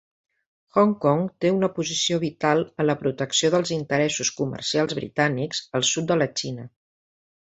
Hong 0.75 0.93
Kong 1.01 1.19
té 1.43 1.49
una 1.57 1.67
posició 1.73 2.15
vital 2.23 2.63
en 2.83 2.87
la 2.89 2.95
protecció 3.01 3.51
dels 3.57 3.73
interessos 3.75 4.31
comercials 4.39 4.97
britànics 5.01 5.61
al 5.81 5.87
sud 5.91 6.09
de 6.13 6.19
la 6.23 6.29
Xina. 6.41 6.67